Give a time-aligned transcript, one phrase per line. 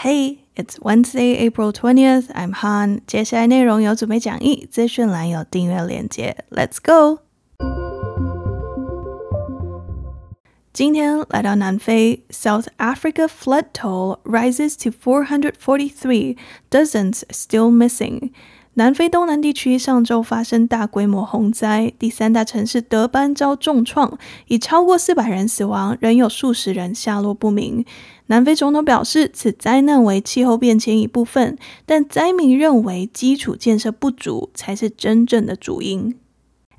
[0.00, 2.30] Hey, it's Wednesday, April 20th.
[2.32, 3.00] I'm Han.
[3.06, 6.44] 接下来内容有准备讲义，资讯栏有订阅链接。
[6.50, 7.22] Let's go.
[10.72, 16.36] 今天来到南非，South Africa flood toll rises to 443,
[16.70, 18.32] dozens still missing.
[18.75, 24.17] 南非东南地区上周发生大规模洪灾，第三大城市德班遭重创，
[24.47, 27.83] 已超过四百人死亡，仍有数十人下落不明。
[28.27, 36.15] 南非总统表示，此灾难为气候变迁一部分，但灾民认为基础建设不足才是真正的主因。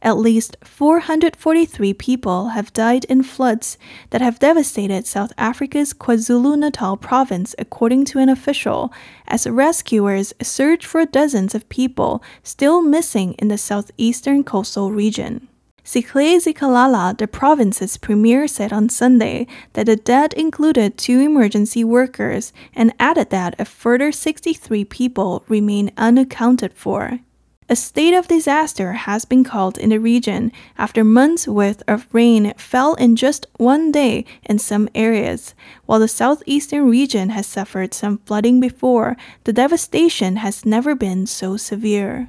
[0.05, 3.79] At least 443 people have died in floods
[4.11, 8.93] that have devastated South Africa's KwaZulu-Natal province, according to an official,
[9.29, 15.47] as rescuers search for dozens of people still missing in the southeastern coastal region.
[15.85, 22.53] Sihle Zikalala, the province's premier, said on Sunday that the dead included two emergency workers
[22.75, 27.21] and added that a further 63 people remain unaccounted for.
[27.69, 32.53] A state of disaster has been called in the region after months worth of rain
[32.57, 35.55] fell in just one day in some areas.
[35.87, 41.57] While the southeastern region has suffered some flooding before, the devastation has never been so
[41.57, 42.29] severe.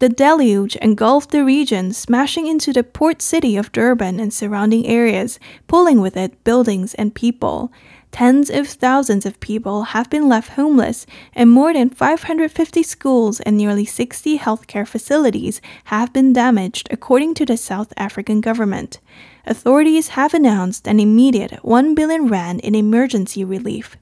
[0.00, 5.40] The deluge engulfed the region, smashing into the port city of Durban and surrounding areas,
[5.66, 7.72] pulling with it buildings and people.
[8.10, 13.56] Tens of thousands of people have been left homeless, and more than 550 schools and
[13.56, 18.98] nearly 60 healthcare facilities have been damaged, according to the South African government.
[19.46, 23.96] Authorities have announced an immediate 1 billion rand in emergency relief.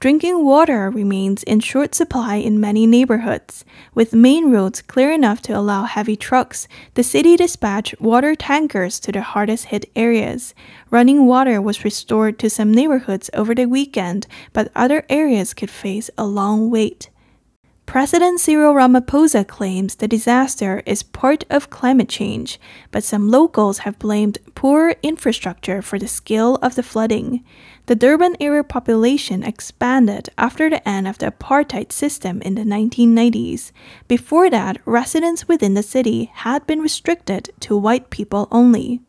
[0.00, 3.64] Drinking water remains in short supply in many neighborhoods.
[3.96, 9.10] With main roads clear enough to allow heavy trucks, the city dispatched water tankers to
[9.10, 10.54] the hardest hit areas.
[10.90, 16.10] Running water was restored to some neighborhoods over the weekend, but other areas could face
[16.16, 17.10] a long wait.
[17.88, 23.98] President Cyril Ramaphosa claims the disaster is part of climate change, but some locals have
[23.98, 27.42] blamed poor infrastructure for the scale of the flooding.
[27.86, 33.72] The Durban area population expanded after the end of the apartheid system in the 1990s.
[34.06, 39.00] Before that, residents within the city had been restricted to white people only.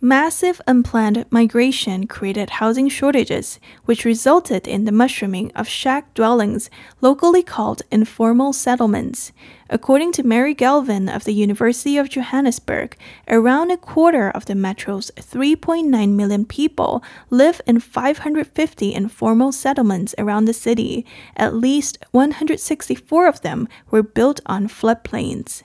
[0.00, 6.70] Massive unplanned migration created housing shortages, which resulted in the mushrooming of shack dwellings,
[7.00, 9.32] locally called informal settlements.
[9.68, 15.10] According to Mary Galvin of the University of Johannesburg, around a quarter of the metro's
[15.16, 21.04] 3.9 million people live in 550 informal settlements around the city.
[21.36, 25.64] At least 164 of them were built on floodplains.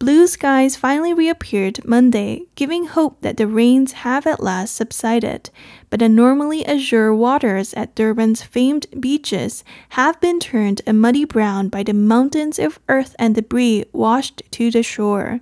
[0.00, 5.50] Blue skies finally reappeared Monday, giving hope that the rains have at last subsided.
[5.90, 11.68] But the normally azure waters at Durban's famed beaches have been turned a muddy brown
[11.68, 15.40] by the mountains of earth and debris washed to the shore.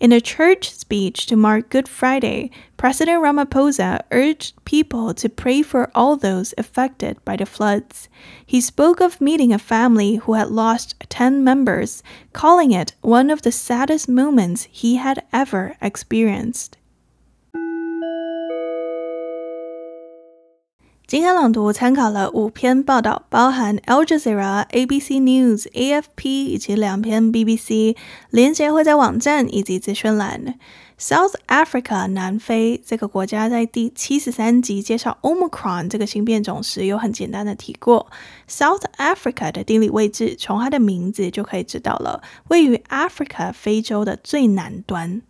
[0.00, 5.90] In a church speech to mark Good Friday, President Ramaphosa urged people to pray for
[5.94, 8.08] all those affected by the floods.
[8.46, 12.02] He spoke of meeting a family who had lost 10 members,
[12.32, 16.78] calling it one of the saddest moments he had ever experienced.
[21.10, 27.96] 今天朗读参考了五篇报道，包含 Al Jazeera、ABC News、AFP 以及两篇 BBC，
[28.30, 30.54] 连结会在网站以及资讯栏。
[31.00, 38.06] South Africa 南非这个国家在第七十三集介绍 Omicron 这个新变种时，有很简单的提过。
[38.48, 45.22] South Africa 的地理位置，从它的名字就可以知道了，位于 Africa 非洲的最南端。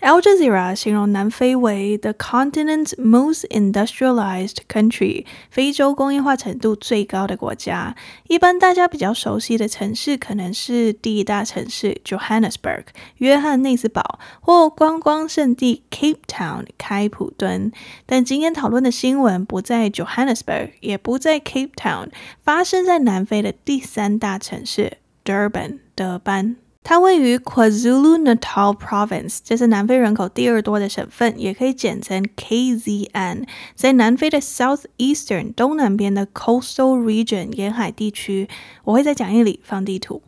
[0.00, 7.96] Al Jazeera 形容南非为 the continent's most industrialized country，非洲工业化程度最高的国家。
[8.28, 12.84] 一般大家比较熟悉的城市可能是第一大城市 Johannesburg，
[13.16, 17.72] 约翰内斯堡，或观光胜地 Cape Town，开普敦。
[18.06, 22.10] 但今天讨论的新闻不在 Johannesburg，也不在 Cape Town，
[22.40, 26.56] 发生在南非的第三大城市 Durban，德班。
[26.88, 38.48] 它位于 KwaZulu-Natal Province，这是南非人口第二多的省份，也可以简称 KZN，在南非的 Southeastern 东南边的 Coastal Region 沿海地区。
[38.84, 40.22] 我会在讲义里放地图。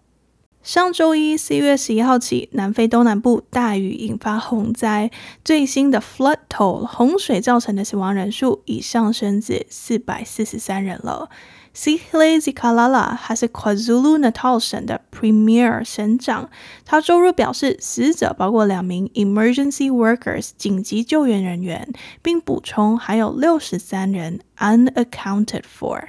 [0.63, 5.11] 上周一，四月十一号起，南非东南部大雨引发洪灾，
[5.43, 11.31] 最新的 flood toll 洪水造成的死亡人数已上升至四百四十三人了。
[11.73, 16.51] Sihle Zikalala 还是 KwaZulu-Natal 省的 Premier 省长，
[16.85, 26.09] 他周日表示，死者包括两名 Emergency Workers 紧急救援人员，并补充还有六十三人 Unaccounted for。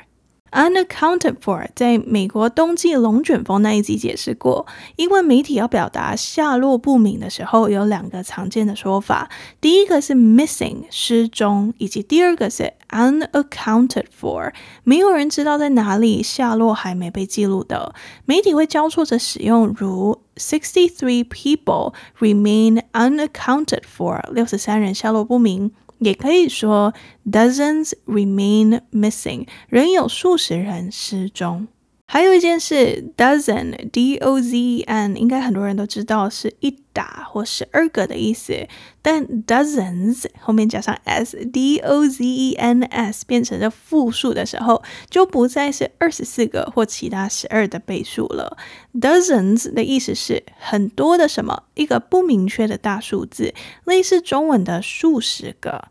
[0.51, 4.67] Unaccounted for 在美国冬季龙卷风那一集解释过，
[4.97, 9.29] 英文媒体要表达下落不明的时候，有两个常见的说法，
[9.61, 14.51] 第一个是 missing 失踪，以及第二个是 unaccounted for
[14.83, 17.95] 没有人知道在哪里，下落还没被记录的。
[18.25, 25.71] 媒体会交错着使用，如 sixty three people remain unaccounted for 六十三人下落不明。
[26.01, 26.93] 也可以说
[27.29, 31.67] ，dozens remain missing，仍有数十人失踪。
[32.13, 38.67] 还有一件事，dozen，d-o-z-e-n，应该很多人都知道是一打或十二个的意思。
[39.01, 48.57] 但 dozens 后面加上 s，d-o-z-e-n-s 变成了复数的时候，就不再是二十四个或其他十二的倍数了。
[48.93, 53.53] dozens 的意思是很多的什么，一个不明确的大数字，
[53.85, 55.85] 类似中文的数十个。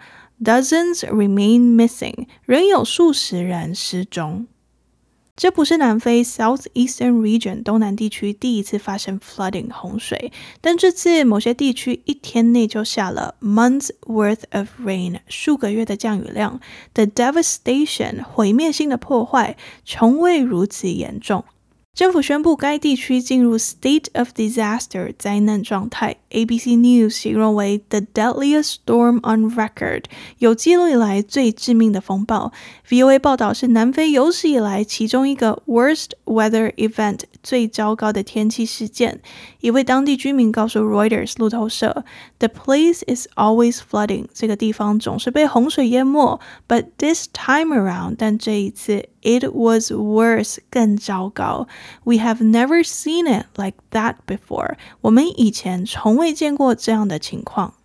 [0.44, 4.46] dozens remain missing，仍有数十人失踪。
[5.41, 16.61] 这不是南非 Southeastern Region 东南地区第一次发生 flooding 洪水，但这次某些地区一天内就下了 months worth of rain 数个月的降雨量
[16.93, 19.57] ，the devastation 毁灭性的破坏
[19.87, 21.43] 从未如此严重。
[21.94, 26.18] 政府宣布该地区进入 state of disaster 灾难状态。
[26.31, 30.04] ABC News 形容为 the deadliest storm on record，
[30.40, 32.52] 有记录以来最致命的风暴。
[32.90, 39.22] VOA 报道是南非有史以来其中一个 worst weather event，最糟糕的天气事件。
[39.62, 42.04] 一位当地居民告诉 Reuters 路透社：“
[42.40, 46.42] The place is always flooding，这个地方总是被洪水淹没。
[46.68, 51.68] But this time around，但这一次 it was worse，更糟糕。
[52.04, 57.75] We have never seen it like that before，我们以前从未见过这样的情况。”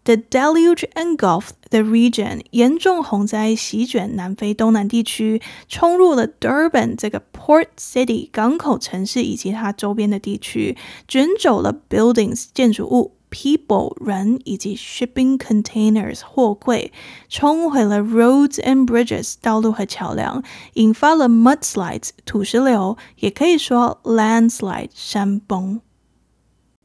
[0.05, 10.75] The deluge engulfed the region，严重洪灾席卷南非东南地区，冲入了 Durban 这个 port city 港口城市以及它周边的地区，
[11.07, 13.18] 卷走了 buildings 建筑物。
[13.30, 16.92] people 人以及 shipping containers 货柜，
[17.28, 20.42] 冲毁了 roads and bridges 道路和桥梁，
[20.74, 25.80] 引发了 mudslides 土石流，也可以说 landslide 山崩。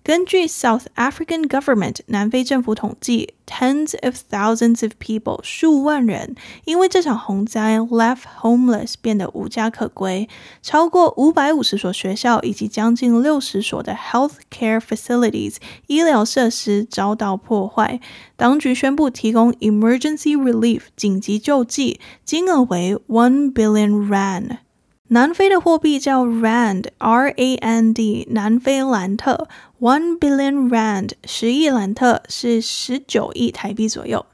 [0.04, 6.36] 根据 South African Government 南非政府统计，tens of thousands of people 数万人
[6.66, 10.28] 因为这场洪灾 left homeless 变得无家可归，
[10.62, 15.56] 超过五百五十所学校以及将近六十所的 health care facilities
[15.86, 17.98] 医疗设施遭到破坏。
[18.36, 24.58] 当局宣布提供 emergency relief 紧急救济，金额为 one billion rand。
[25.14, 29.46] 南非的货币叫 Rand，R-A-N-D，南非兰特
[29.78, 34.26] ，One billion Rand，十亿兰特是十九亿台币左右。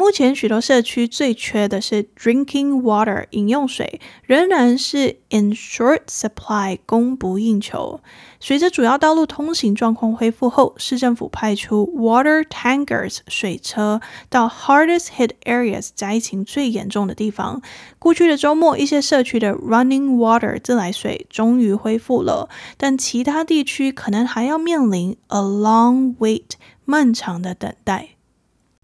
[0.00, 8.00] 目前许多社区最缺的是 drinking water 饮用水，仍然是 in short supply 供不应求。
[8.40, 17.60] 随着主要道路通行状况恢复后，市政府派出 water tankers 水车到 hardest hit areas 灾情最严重的地方。
[17.98, 26.52] 过去的周末，一些社区的 running water 自来水终于恢复了，但其他地区可能还要面临 a long wait
[26.86, 28.19] 漫长的等待。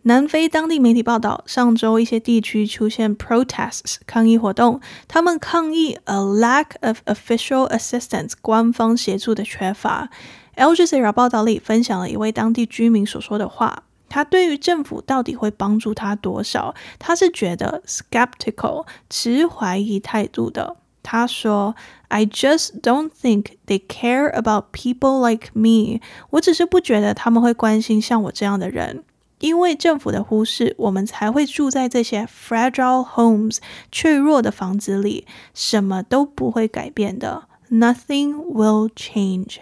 [0.06, 10.10] 南非当地媒体报道，上周一些地区出现 protests 抗议活动，他们抗议 a lack of official assistance 官方协助的缺乏。
[10.56, 20.78] Al Jazeera 报道里分享了一位当地居民所说的话，他对于政府到底会帮助他多少，他是觉得 skeptical 持怀疑态度的。
[21.04, 26.00] 他说：“I just don't think they care about people like me。
[26.32, 29.04] 我只是不觉得他们会关心像我这样的人。”
[29.39, 33.59] 因为政府的忽视，我们才会住在这些 fragile homes
[33.93, 37.49] 脆弱的房子里，什么都不会改变的。
[37.71, 39.59] Nothing will change。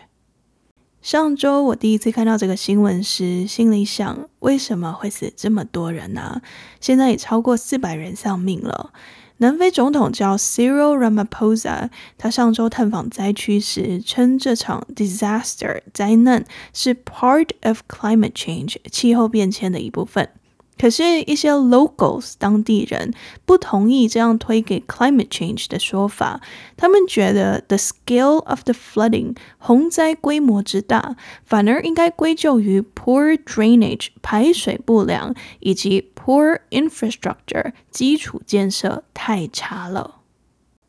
[1.02, 6.40] 上周我第一次看到这个新闻时，心里想：为什么会死这么多人呢？
[6.80, 8.92] 现在也超过四百人丧命了。
[9.38, 20.30] 南非总统叫 Cyril Ramaphosa，他上周探访灾区时称，这场 disaster 灾难是 part of climate change 气候变迁的一部分。
[20.76, 23.14] 可是，一些 locals 当地人
[23.46, 26.40] 不同意这样推给 climate change 的说法。
[26.76, 40.16] 他们觉得 the scale of the flooding 洪灾规模之大，反而应该归咎于 poor drainage 排水不良以及 poor infrastructure 基础建设太差了。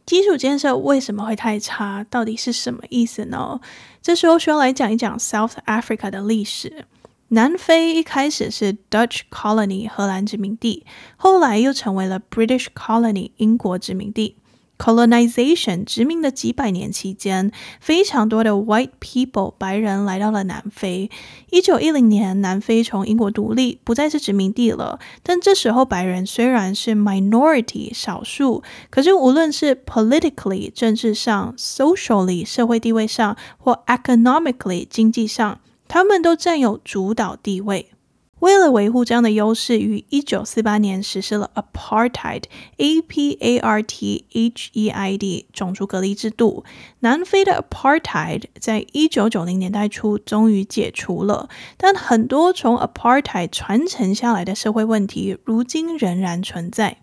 [0.05, 2.03] 基础建设为什么会太差？
[2.09, 3.59] 到底是什么意思呢？
[4.01, 6.85] 这时候需要来讲一讲 South Africa 的历史。
[7.29, 10.85] 南非一开始是 Dutch colony 荷兰殖民地，
[11.17, 14.35] 后来又成为了 British colony 英国殖民地。
[14.77, 21.09] Colonization 殖民的几百年期间，非常多的 white people 白人来到了南非。
[21.49, 24.99] 一九一零年，南非从英国独立，不再是殖民地了。
[25.23, 35.59] 但这时候白人虽然是 minority 少数，可是无论是 politically 政治上，socially 社会地位上，或 economically 经济上。
[35.87, 37.91] 他们都占有主导地位。
[38.39, 46.65] 为了维护这样的优势，于一九四八年实施了 Apartheid（A P A R T H E I D） 种族隔离制度。
[46.99, 56.97] 南非的 Apartheid 在一九九零年代初终于解除了，但很多从 Apartheid 传承下来的社会问题，如今仍然存在。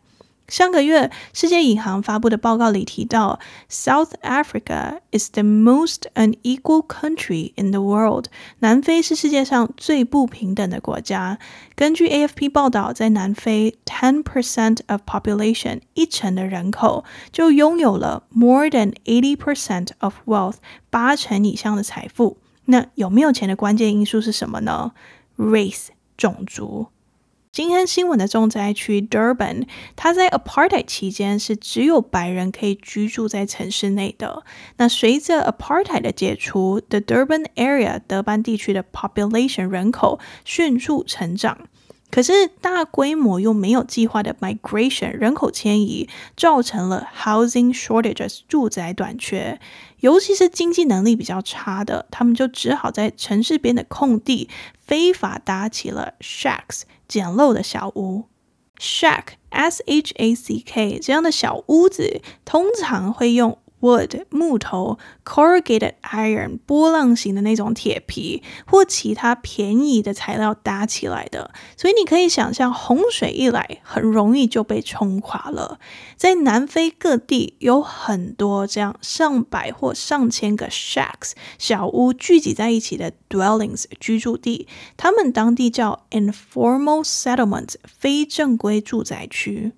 [0.52, 3.40] 上个月，世界银行发布的报告里提到
[3.70, 8.26] ，South Africa is the most unequal country in the world。
[8.58, 11.38] 南非是世界上最不平等的国家。
[11.74, 20.56] 根据 AFP 报道，在南非，ten percent of population 一成的人口就拥有了 more than eighty percent of wealth
[20.90, 22.36] 八成以上的财富。
[22.66, 24.92] 那有没有钱的关键因素是什么呢
[25.38, 25.86] ？Race
[26.18, 26.88] 种族。
[27.52, 34.42] 今天新闻的重灾区 Durban，它在 Apartheid 期间是只有白人可以居住在城市内的。
[34.78, 41.58] 那随着 Apartheid 的解除，The Durban Area 德班地区的 population 人口迅速成长。
[42.10, 49.60] 可是大规模又没有计划的 migration 人口迁移，造成了 housing shortages 住宅短缺。
[50.00, 56.84] 尤其是经济能力比较差的，他们就只好在城市边的空地非法搭起了 shacks。
[57.12, 58.24] 简陋的小屋
[58.78, 63.58] ，shack s h a c k 这样的小屋子通常会用。
[63.82, 75.78] Wood 木头，corrugated iron 波浪形的那种铁皮或其他便宜的材料搭起来的，所以你可以想象洪水一来，很容易就被冲垮了。
[76.16, 89.72] 在南非各地有很多这样上百或上千个 shacks 小屋聚集在一起的 dwellings 居住地，他们当地叫 informal settlements 非正规住宅区。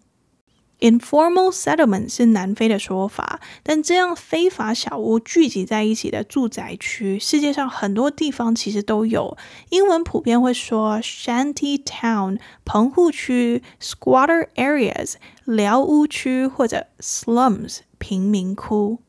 [0.81, 9.39] Informal settlement 是南非的说法，但这样非法小屋聚集在一起的住宅区，世界上很多地方其实都有。
[9.71, 15.15] 英文普遍会说 shanty town 棚户区、squatter areas
[15.45, 19.04] 寮屋区或者 slums 贫民窟。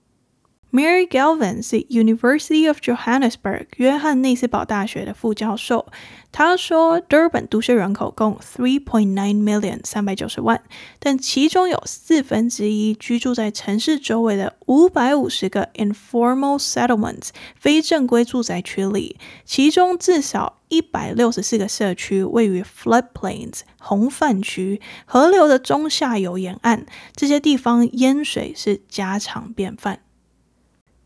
[0.76, 5.88] Mary Galvin 是 University of Johannesburg 约翰内斯堡大学的副教授。
[6.34, 10.62] 他说，Durban 都市人口共 three point nine million 三百九十万，
[11.00, 30.02] 但其中有四分之一居住在城市周围的五百五十个 informal settlements 非正规住宅区里，其中至少一百六十四个社区位于 floodplains 洪泛区，河流的中下游沿岸，这些地方淹水是家常便饭。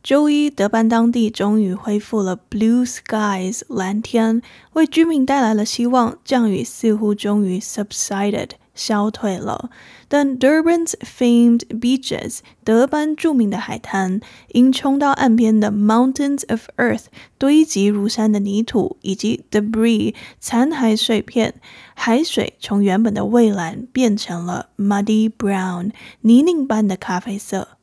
[0.09, 4.41] 周一，德班当地终于恢复了 blue skies 蓝天，
[4.73, 6.17] 为居民带来了希望。
[6.25, 9.69] 降雨似乎终于 subsided 消退了，
[10.07, 17.03] 但 Durban's famed beaches 德班著名的海滩，因冲到岸边的 mountains of earth
[17.37, 21.53] 堆积如山的泥土以及 debris 残骸碎片，
[21.93, 27.78] 海水从原本的蔚蓝变成了 muddy brown 泥泞般的咖啡色。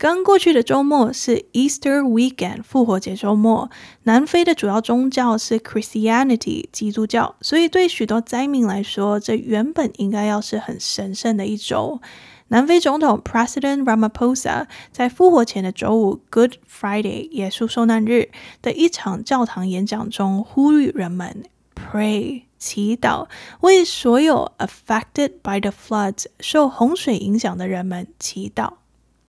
[0.00, 3.70] 刚过去的周末是 Easter Weekend 复活节周末。
[4.04, 12.00] 南非的主要宗教是 Christianity 基督教，所以对许多灾民来说，这原本应该要是很神圣的一周。
[12.48, 18.30] 南非总统 President Ramaphosa 在复活前的周五 Good Friday 耶稣受难日
[18.62, 23.28] 的一场教堂演讲中，呼吁人们 Pray 祈祷，
[23.60, 28.79] 为所有 affected by the floods 受洪水影响的人们祈祷。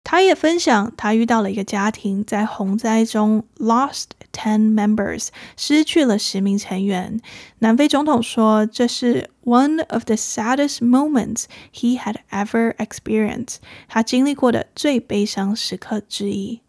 [0.04, 7.22] 他也分享，他遇到了一个家庭在洪灾中 lost ten members，失去了十名成员。
[7.60, 16.62] 南非总统说，这是 one of the saddest moments he had ever experienced，他经历过的最悲伤时刻之一。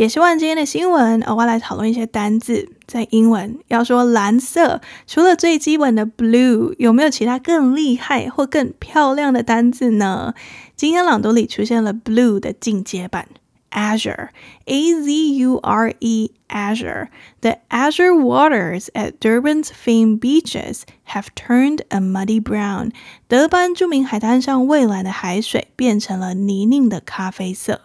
[0.00, 2.70] 解释完今天的新闻，我要来讨论一些单字。
[2.86, 10.32] 在英文要说蓝色，除了最基本的 blue，有没有其他更厉害或更漂亮的单字呢？
[10.74, 13.28] 今天朗读里出现了 blue 的进阶版
[13.72, 17.08] ，azure，a z u r e，azure。
[17.42, 22.92] The azure waters at Durban's famed beaches have turned a muddy brown。
[23.28, 27.82] 德班著名海滩上蔚蓝的海水变成了泥泞的咖啡色。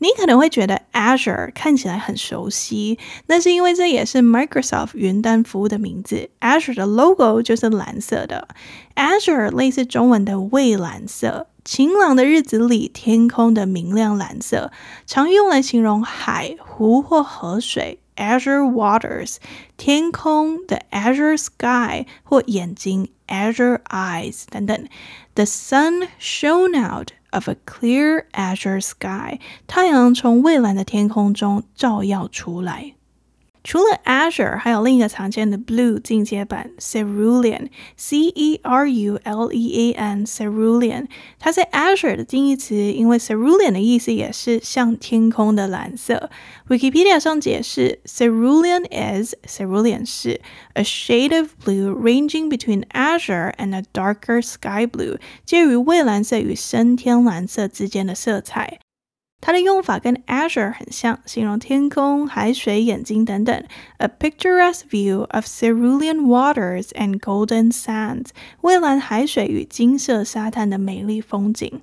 [0.00, 6.30] 你可能会觉得 Azure 看起来很熟悉，那是因为这也是 Microsoft 云端服务的名字。
[6.40, 8.48] Azure 的 logo 就是蓝色的
[8.96, 14.72] ，Azure 类似中文的蔚蓝色，晴朗的日子里天空的明亮蓝色，
[15.06, 18.00] 常用来形容海、湖或河水。
[18.16, 19.36] Azure waters，
[19.78, 24.86] 天空的 Azure sky 或眼睛 Azure eyes 等等。
[25.34, 32.94] The sun shone out of a clear azure sky，太阳从蔚蓝的天空中照耀出来。
[33.62, 41.06] 除了 Azure，还有另一个常见的 Blue 进阶版 Cerulean，C E R U L E A N，Cerulean。
[41.38, 46.30] 它是 Azure 的定义词，因为 Cerulean 的意思也是像天空的蓝色。
[46.68, 50.40] Wikipedia 上解释，Cerulean is Cerulean 是
[50.74, 58.78] a shade of blue ranging between azure and a darker sky blue，介于蔚蓝色与深天蓝色之间的色彩。
[59.40, 63.64] 它的用法跟 azure 很像，形容天空、海水、眼睛等等。
[63.98, 68.26] A picturesque view of cerulean waters and golden sands，
[68.60, 71.80] 蔚蓝海水与金色沙滩的美丽风景。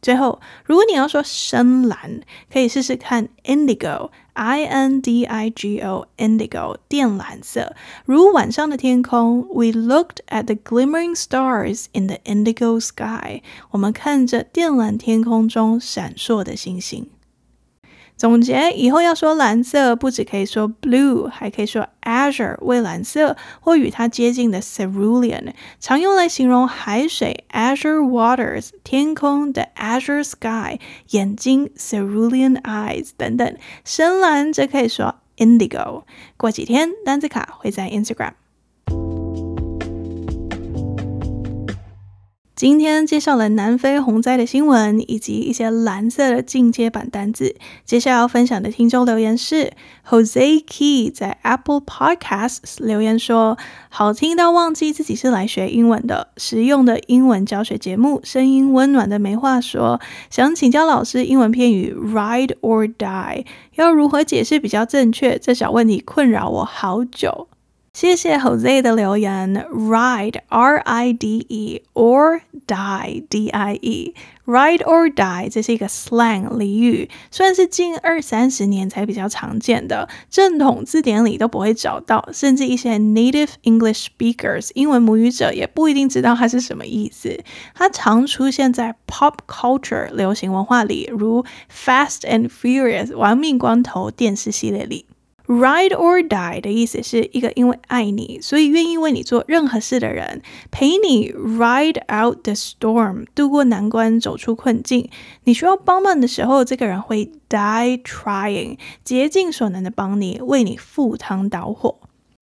[0.00, 2.20] 最后，如果你要说深蓝，
[2.52, 7.74] 可以试试看 indigo，I N D I G O，indigo，靛蓝色，
[8.04, 9.46] 如晚上的天空。
[9.48, 13.42] We looked at the glimmering stars in the indigo sky。
[13.72, 17.10] 我们看着靛蓝天空中闪烁的星星。
[18.18, 33.56] 总结以后要说蓝色，不只可以说 blue，还可以说 azure 蔚蓝色，或与它接近的 cerulean，常用来形容海水 azure waters，天空的 azure sky，眼睛 cerulean eyes 等等。
[33.84, 36.02] 深蓝则可以说 indigo。
[36.36, 38.32] 过几天单字卡会在 Instagram。
[42.58, 47.54] 今天介绍了南非洪灾的新闻，以及一些蓝色的进阶版单字。
[47.84, 53.56] 接下来要分享的听众留言是 Jose Key 在 Apple Podcasts 留言说
[53.90, 60.00] ：“好听到忘记自己是来学英文的，实用的英文教学节目，声音温暖的没话说。
[60.28, 63.44] 想请教老师英文片语 ride or die
[63.76, 65.38] 要如何解释比较正确？
[65.38, 67.46] 这小问题困扰我好久。”
[67.98, 69.66] 谢谢 Jose 的留言。
[69.72, 74.14] Ride, R-I-D-E, or die, D-I-E.
[74.46, 87.42] Ride or die，这是一个 slang 俚语，算是近二三十年才比较常见的，正统字典里都不会找到，甚至一些 native English speakers 英文母语者也不一定知道它是什么意思。
[87.74, 95.06] 它常出现在 pop culture 流行文化里，如 Fast and Furious 玩命关头电视系列里。
[95.48, 105.08] Ride or die 的意思是一个因为爱你，所以愿意为你做任何事的人，陪你 ride out the storm，度过难关，走出困境。
[105.44, 111.98] 你需要帮忙的时候，这个人会 die trying，竭尽所能的帮你，为你赴汤蹈火。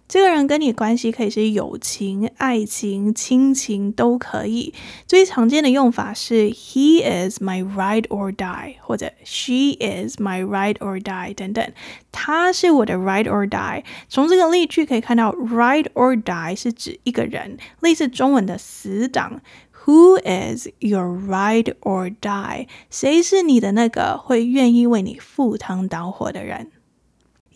[0.09, 4.73] 这个人跟你关系可以是友情、爱情、亲情都可以。
[5.05, 11.73] 最常见的用法是 He is my ride or die，或者 She is my ride or die 等等。
[12.13, 13.83] 他是我的 ride or die。
[14.09, 19.41] 从这个例句可以看到，ride or die 是指一个人，类似中文的死党。
[19.87, 22.69] Who is your ride or die？
[22.91, 26.71] 谁是你的那个会愿意为你赴汤蹈火的人？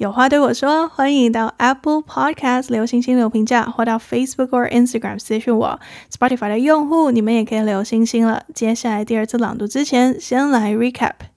[0.00, 5.78] 有话对我说，欢迎到 Apple Podcast 留星星留评价，或到 Facebook 或 Instagram 私讯我。
[6.10, 8.44] Spotify 的用户，你们也可以留星星了。
[8.54, 11.29] 接下来第二次朗读之前，先来 recap。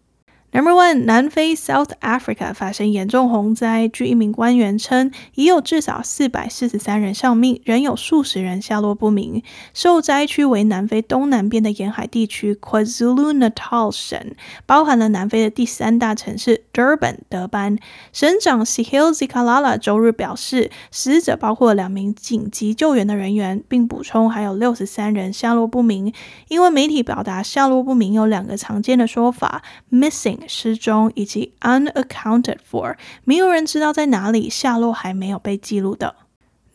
[0.56, 9.42] Number one，南非 South Africa 发生严重洪灾，据一名官员称，已有至少四百四十三人丧命，仍有数十人下落不明。
[9.74, 14.36] 受灾区为南非东南边的沿海地区 KwaZulu-Natal 省，
[14.68, 17.80] 包含了南非的第三大城市 Durban 德班。
[18.12, 26.14] 省长 Sihile Zikalala 周日表示，死者包括两名紧急救援的人员，并补充还有六十三人下落不明。
[26.48, 30.42] 因为媒体表达下落不明有两个常见的说法：missing。
[30.48, 36.16] 失踪以及 unaccounted for，没有人知道在哪里，下落还没有被记录的。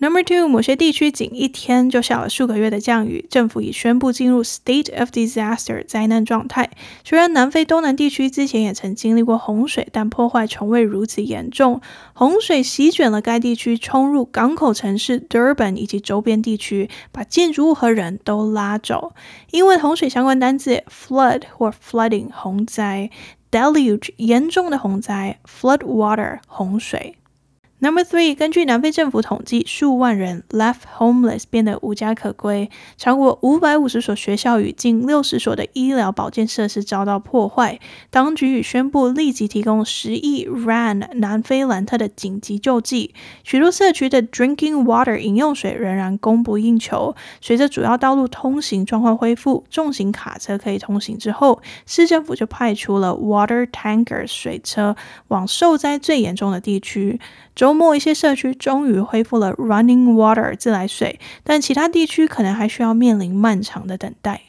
[0.01, 6.71] Number two，某些地区仅一天就下了数个月的降雨，政府已宣布进入 state of disaster 灾难状态。
[7.03, 11.81] 虽然南非东南地区之前也曾经历过洪水，但破坏从未如此严重。
[12.13, 19.15] 洪水席卷了该地区，冲入港口城市 Durban 以及周边地区，把建筑物和人都拉走。
[19.51, 23.11] 因为洪水相关单字 flood 或 flooding 洪灾。
[23.51, 27.17] Deluge 严重的洪灾，flood water 洪水。
[27.81, 37.79] Number three，根据南非政府统计，数万人 left homeless 变得无家可归，超过五百五十所学校与近六十所的医疗保健设施遭到破坏。
[38.11, 43.15] 当局已宣布立即提供十亿 rand 南非兰特的紧急救济。
[43.45, 47.15] 许多社区的 drinking water 饮用水仍然供不应求。
[47.41, 54.97] 随着主要道路通行状况恢复，重型卡车可以通行之后，市政府就派出了 water tanker 水车
[55.29, 57.21] 往受灾最严重的地区。
[57.59, 64.43] 周末，一些社区终于恢复了 running water 自来水，但其他地区可能还需要面临漫长的等待。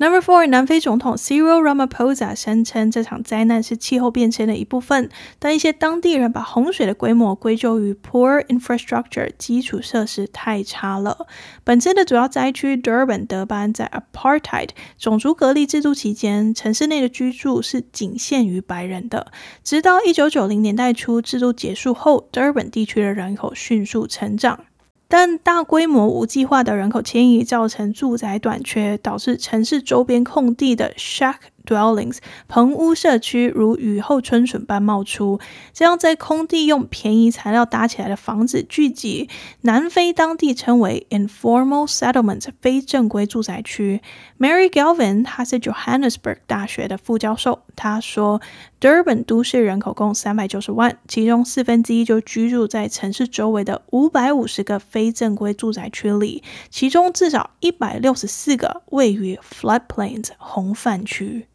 [0.00, 11.26] Number four，南非总统 Cyril Ramaphosa 声称这场灾难是气候变迁的一部分，但一些当地人把洪水的规模归咎于 poor infrastructure 基础设施太差了。
[11.64, 19.32] 本次的主要灾区 Durban 德班在 Apartheid 种族隔离制度期间，城市内的居住是仅限于白人的。
[19.64, 24.60] 直到一九九零年代初制度结束后，Durban 地区的人口迅速成长。
[25.08, 35.40] 但大规模无计划的人口迁移造成住宅短缺，导致城市周边空地的 shack dwellings 棚屋社区如雨后春笋般冒出。
[35.72, 39.30] 这样在空地用便宜材料搭起来的房子聚集，
[39.62, 44.02] 南非当地称为 informal settlement 非正规住宅区。
[44.38, 48.42] Mary Galvin，他是 Johannesburg 大学的副教授，他说。
[48.80, 61.48] Durban 都市人口共三百九十万，其中四分之一就居住在城市周围的五百五十个非正规住宅区里，其中至少一百六十四个位于 floodplains 红泛区。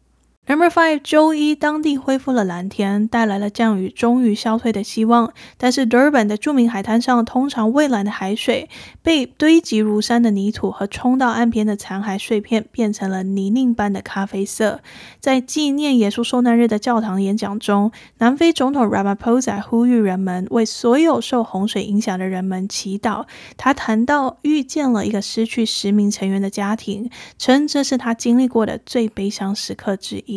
[0.46, 5.32] Number five，周一当地恢复了蓝天，带来了降雨终于消退的希望。
[5.56, 8.68] 但是 Durban 的著名海滩上，通常蔚蓝的海水
[9.02, 14.82] 被堆积如山的泥土和冲到岸边的残骸碎片变成了泥泞般的咖啡色。
[15.18, 23.24] 在纪念耶稣受难日的教堂演讲中，南非总统 Ramaphosa 呼吁人们为所有受洪水影响的人们祈祷。
[23.56, 30.33] 他谈到遇见了一个失去十名成员的家庭，称这是他经历过的最悲伤时刻之一。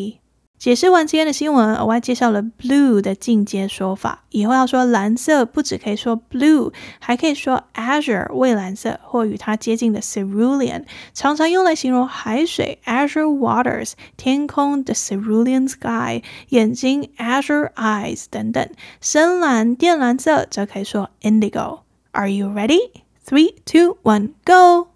[0.58, 4.24] 解释完今天的新闻，额外介绍了 blue 的进阶说法。
[4.32, 18.68] 以后要说蓝色，不只可以说 blue，还可以说 azure 蔚蓝色，或与它接近的 cerulean，常常用来形容海水 azure waters，天空 the cerulean sky，眼睛 azure eyes 等等。
[19.00, 21.82] 深蓝、靛蓝色则可以说 indigo。
[22.14, 22.80] Are you ready?
[23.24, 24.88] Three, two, one, go!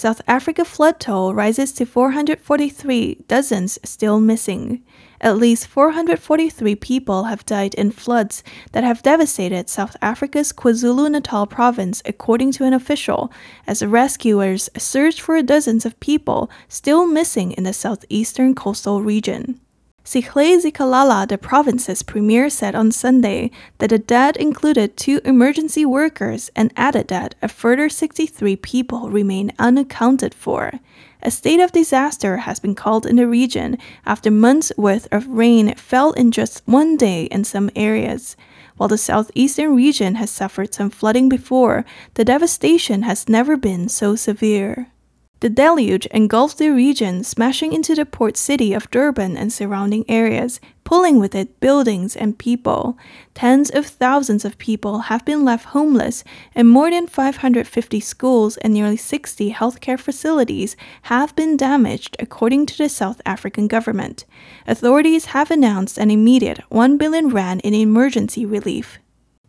[0.00, 4.82] South Africa flood toll rises to 443, dozens still missing.
[5.20, 12.00] At least 443 people have died in floods that have devastated South Africa's KwaZulu-Natal province,
[12.06, 13.30] according to an official,
[13.66, 19.60] as rescuers search for dozens of people still missing in the southeastern coastal region.
[20.04, 26.50] Sihile Zikalala, the province's premier, said on Sunday that the dead included two emergency workers
[26.56, 30.72] and added that a further 63 people remain unaccounted for.
[31.22, 35.74] A state of disaster has been called in the region after months' worth of rain
[35.74, 38.36] fell in just one day in some areas.
[38.78, 41.84] While the southeastern region has suffered some flooding before,
[42.14, 44.88] the devastation has never been so severe.
[45.40, 50.60] The deluge engulfed the region, smashing into the port city of Durban and surrounding areas,
[50.84, 52.98] pulling with it buildings and people.
[53.32, 56.24] Tens of thousands of people have been left homeless,
[56.54, 62.76] and more than 550 schools and nearly 60 healthcare facilities have been damaged, according to
[62.76, 64.26] the South African government.
[64.66, 68.98] Authorities have announced an immediate 1 billion rand in emergency relief.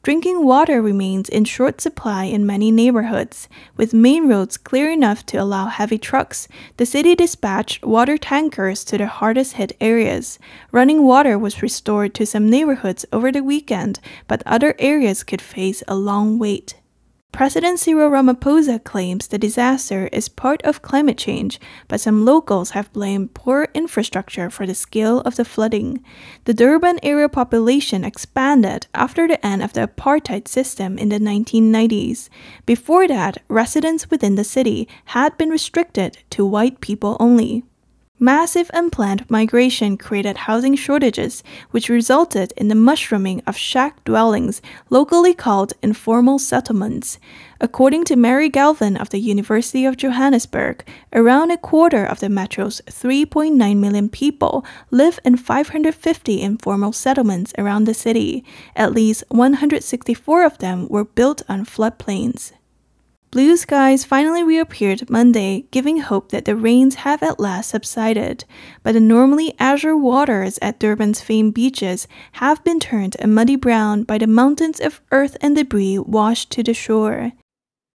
[0.03, 3.47] Drinking water remains in short supply in many neighborhoods.
[3.77, 8.97] With main roads clear enough to allow heavy trucks, the city dispatched water tankers to
[8.97, 10.39] the hardest hit areas.
[10.71, 15.83] Running water was restored to some neighborhoods over the weekend, but other areas could face
[15.87, 16.80] a long wait.
[17.31, 22.91] President Cyril Ramaphosa claims the disaster is part of climate change, but some locals have
[22.91, 26.03] blamed poor infrastructure for the scale of the flooding.
[26.43, 32.27] The Durban area population expanded after the end of the apartheid system in the 1990s.
[32.65, 37.63] Before that, residents within the city had been restricted to white people only.
[38.23, 45.33] Massive unplanned migration created housing shortages, which resulted in the mushrooming of shack dwellings, locally
[45.33, 47.17] called informal settlements.
[47.59, 52.79] According to Mary Galvin of the University of Johannesburg, around a quarter of the metro's
[52.85, 58.45] 3.9 million people live in 550 informal settlements around the city.
[58.75, 62.51] At least 164 of them were built on floodplains.
[63.31, 68.43] Blue skies finally reappeared Monday, giving hope that the rains have at last subsided.
[68.83, 74.03] But the normally azure waters at Durban's famed beaches have been turned a muddy brown
[74.03, 77.31] by the mountains of earth and debris washed to the shore.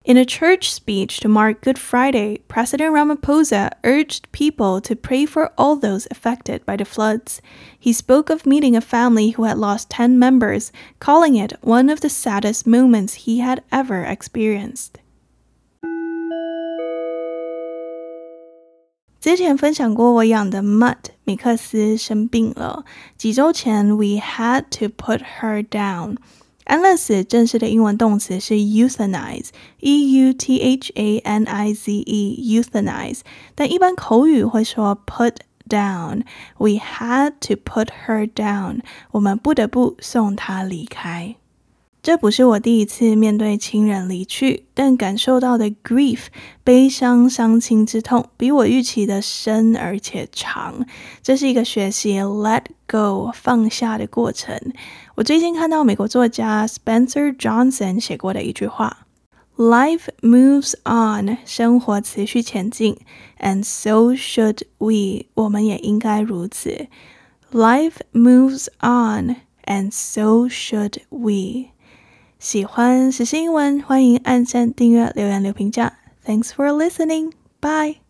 [0.05, 5.51] In a church speech to mark Good Friday, President Ramaphosa urged people to pray for
[5.57, 7.41] all those affected by the floods.
[7.79, 12.01] He spoke of meeting a family who had lost 10 members, calling it one of
[12.01, 14.99] the saddest moments he had ever experienced.
[19.23, 22.83] 之前分享过，我养的 Mutt 米克斯生病了。
[23.17, 26.17] 几周前，we had to put her down。
[26.65, 33.21] 安乐死正式的英文动词是 euthanize，e u t h a n i z e，euthanize。
[33.55, 35.35] 但一般口语会说 put
[35.69, 36.23] down。
[36.57, 38.81] We had to put her down。
[39.11, 41.37] 我们不得不送她离开。
[42.03, 46.25] 这不是我第一次面对亲人离去，但感受到的 grief
[46.61, 50.85] 悲伤伤亲之痛比我预期的深而且长。
[51.21, 54.53] 这是一个学习 let go 放下的过程。
[55.15, 59.07] 我最近看到美国作家 Spencer Johnson 写过的一句话
[59.55, 62.97] ：Life moves on，生活持续前进
[63.39, 66.87] ，and so should we，我们也应该如此。
[67.53, 71.71] Life moves on，and so should we。
[72.43, 75.93] 喜欢时新英文，欢迎按赞、订阅、留言、留评价。
[76.25, 77.31] Thanks for listening.
[77.61, 78.02] Bye.